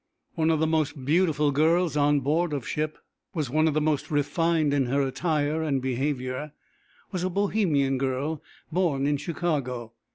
[0.33, 2.97] One of the most beautiful girls on board of ship,
[3.33, 6.53] one of the most refined in her attire and behaviour,
[7.11, 8.41] was a Bohemian girl
[8.71, 9.93] born in Chicago.